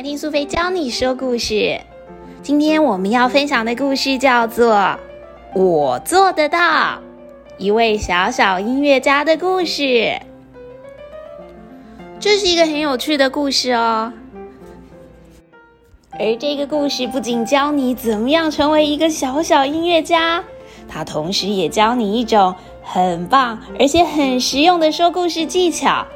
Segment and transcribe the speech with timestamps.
[0.00, 1.78] 来听苏菲教你说故事。
[2.42, 4.72] 今天我们要分享的故事叫做
[5.54, 6.58] 《我做得到》，
[7.58, 10.18] 一位小小音乐家的故事。
[12.18, 14.10] 这是一个很有趣的故事哦。
[16.12, 20.42] 而这个故事不仅教你怎么样成为一个小小音乐家，
[20.88, 26.06] 它同时也教你一种很棒而且很实用的说故事技巧。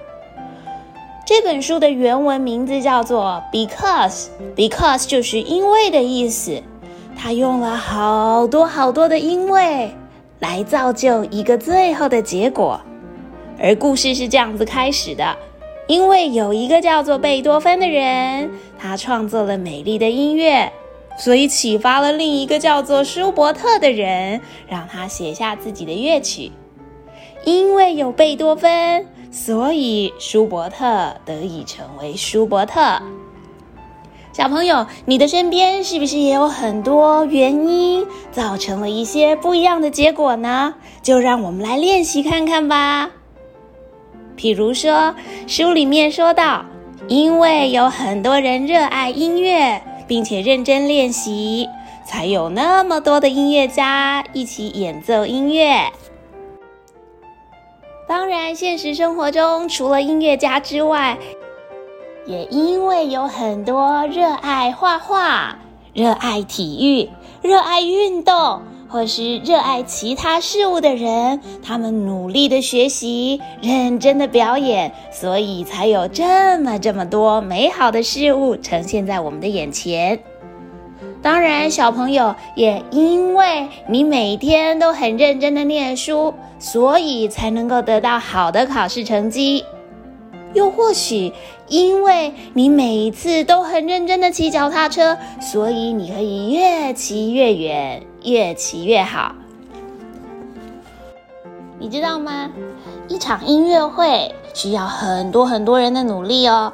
[1.37, 6.63] 这本书的原文名字叫做 “Because”，Because 就是因为的意思。
[7.19, 9.93] 它用了好多好多的因为
[10.39, 12.81] 来造就一个最后的结果。
[13.61, 15.37] 而故事是这样子开始的：
[15.89, 20.73] 因为有一个叫做贝多芬的人，他创作了美丽的音乐，
[21.19, 26.53] 所以启发了另一个叫做舒伯特的人，让他写下自己的乐曲。
[27.45, 29.09] 因为有贝多芬。
[29.35, 33.03] 所以，舒伯特得以成为舒伯特。
[34.33, 40.75] 小朋友，你的身边是不是也有很多原因造成了一些不一样的结果呢？
[41.03, 43.11] 就让我们来练习看看吧。
[44.37, 45.17] 譬如说，
[45.49, 46.65] 书里面说到，
[47.09, 51.69] 因为有很多人热爱音乐，并且认真练习，
[52.07, 55.91] 才有那么多的音乐家一起演奏音乐。
[58.07, 61.17] 当然，现实生活中除了音乐家之外，
[62.27, 65.59] 也因为有很多热爱画画、
[65.95, 67.09] 热爱体育、
[67.41, 80.23] 热爱运动，或是热爱其他事物的人，他们努力的学习、认真的表演，所以才有这么这么多美好的事物呈现在我们的眼前。
[81.25, 89.65] 当然，小朋友也因为你每天都很认真的念书，所以才能够得到好的考试成绩。
[90.53, 91.33] 又或许
[91.67, 99.35] 因为你每一次都很认真的骑脚踏车，所以你可以越骑越远，越骑越好。
[101.79, 102.51] 你知道吗？
[103.09, 106.71] 一场音乐会需要很多很多人的努力哦。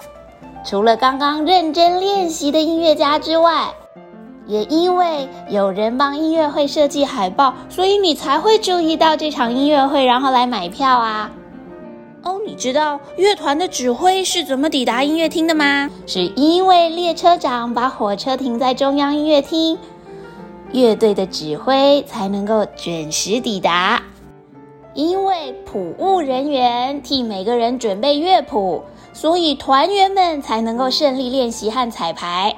[0.65, 3.69] 除了刚刚认真练习的音乐家之外，
[4.50, 11.31] 也因为有人帮音乐会设计海报，所以你才会注意到这场音乐会，然后来买票啊。
[12.25, 15.88] 哦，你知道乐团的指挥是怎么抵达音乐厅的吗？
[16.05, 19.78] 是因为列车长把火车停在中央音乐厅，
[20.72, 24.03] 乐队的指挥才能够准时抵达。
[24.94, 28.82] 因为普务人员替每个人准备乐谱，
[29.12, 32.53] 所以团员们才能够顺利练习和彩排。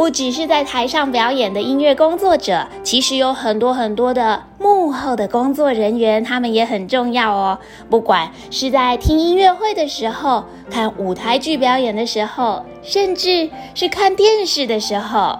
[0.00, 7.58] 不只是在台上表演的音乐工作者，其实有很多很多的幕后的工作人员，他们也很重要哦。
[7.90, 15.38] 不管是在听音乐会的时候、看舞台剧表演的时候，甚至是看电视的时候，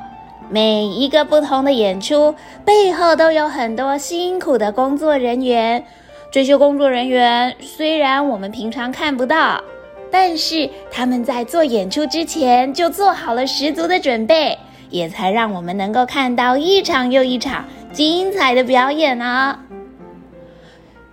[0.50, 5.82] 每一个不同的演出背后都有很多辛苦的工作人员。
[6.30, 9.62] 这些工作人员虽然我们平常看不到。
[10.10, 14.58] 但是他们在做演出之前就做好了十足的准备，
[14.90, 19.58] 也才让我们能够看到一场又一场精彩的表演呢。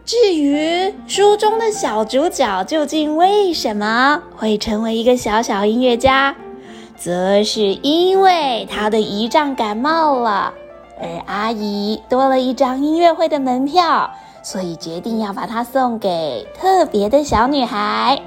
[0.04, 6.34] 至于书中的小主角究竟为什么会成为一个小小音乐家，
[6.96, 10.54] 则是因为他的姨丈感冒了，
[11.00, 14.10] 而阿姨多了一张音乐会的门票，
[14.42, 18.18] 所以决定要把它送给特别的小女孩。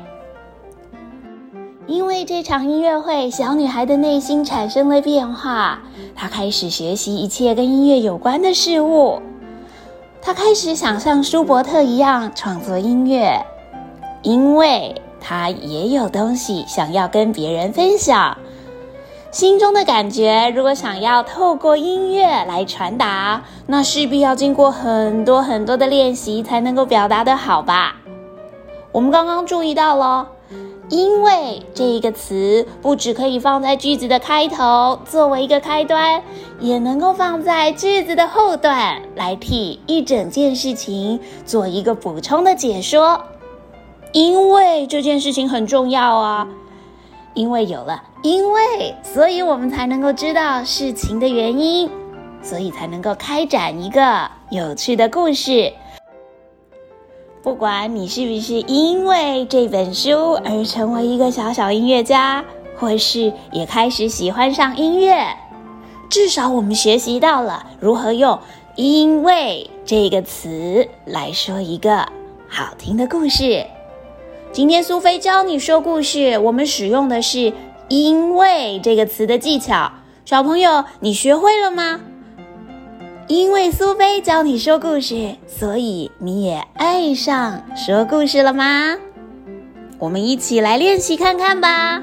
[1.91, 5.81] 因为这场音乐会，小女孩的内心产生了变化。
[6.15, 9.21] 她开始学习一切跟音乐有关的事物。
[10.23, 13.45] 她开始想像舒伯特一样创作音乐，
[14.23, 18.39] 因为她也有东西想要跟别人分享。
[19.33, 27.97] 心中的感觉，如果想要透过音乐来传达，那势必要经过很多很多的练习才能够表达的好吧？
[28.93, 30.28] 我们刚刚注意到了。
[30.91, 36.21] 因为这一个词不只可以放在句子的开头作为一个开端，
[36.59, 43.22] 也能够放在句子的后段来替一整件事情做一个补充的解说。
[44.13, 46.48] 因为这件事情很重要啊，
[47.34, 51.89] 因为有了因为，所以我们才能够知道事情的原因，
[52.43, 55.72] 所以才能够开展一个有趣的故事。
[57.42, 62.45] 不管你是不是因为这本书而成为一个小小音乐家，
[62.77, 65.27] 或是也开始喜欢上音乐，
[66.10, 68.39] 至少我们学习到了如何用
[68.77, 72.07] “因为”这个词来说一个
[72.47, 73.65] 好听的故事。
[74.53, 77.54] 今天苏菲教你说故事，我们使用的是
[77.89, 79.91] 因为这个词的技巧，
[80.27, 82.01] 小朋友你学会了吗？
[83.30, 88.98] 因为苏菲教你说故事，所以你也爱上说故事了吗？
[90.00, 92.03] 我们一起来练习看看吧。